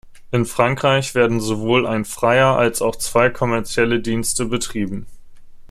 In 0.31 0.47
Frankreich 0.47 1.13
werden 1.13 1.39
sowohl 1.39 1.85
ein 1.85 2.05
freier 2.05 2.57
als 2.57 2.81
auch 2.81 2.95
zwei 2.95 3.29
kommerzielle 3.29 3.99
Dienste 3.99 4.45
betrieben. 4.47 5.05